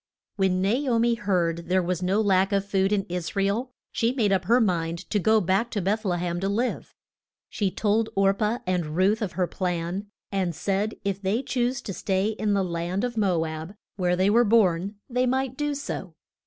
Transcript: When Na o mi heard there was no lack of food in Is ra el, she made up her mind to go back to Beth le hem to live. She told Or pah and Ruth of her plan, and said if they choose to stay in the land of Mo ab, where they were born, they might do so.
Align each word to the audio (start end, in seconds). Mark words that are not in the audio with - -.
When 0.35 0.63
Na 0.63 0.73
o 0.91 0.97
mi 0.97 1.13
heard 1.13 1.67
there 1.69 1.83
was 1.83 2.01
no 2.01 2.21
lack 2.21 2.51
of 2.51 2.65
food 2.65 2.91
in 2.91 3.03
Is 3.03 3.35
ra 3.35 3.43
el, 3.43 3.71
she 3.91 4.11
made 4.11 4.31
up 4.31 4.45
her 4.45 4.59
mind 4.59 5.07
to 5.11 5.19
go 5.19 5.39
back 5.39 5.69
to 5.69 5.79
Beth 5.79 6.03
le 6.03 6.17
hem 6.17 6.39
to 6.39 6.49
live. 6.49 6.95
She 7.49 7.69
told 7.69 8.09
Or 8.15 8.33
pah 8.33 8.61
and 8.65 8.95
Ruth 8.95 9.21
of 9.21 9.33
her 9.33 9.45
plan, 9.45 10.07
and 10.31 10.55
said 10.55 10.95
if 11.05 11.21
they 11.21 11.43
choose 11.43 11.81
to 11.83 11.93
stay 11.93 12.29
in 12.29 12.53
the 12.53 12.63
land 12.65 13.03
of 13.03 13.15
Mo 13.15 13.45
ab, 13.45 13.75
where 13.95 14.15
they 14.15 14.31
were 14.31 14.43
born, 14.43 14.95
they 15.07 15.27
might 15.27 15.55
do 15.55 15.75
so. 15.75 16.15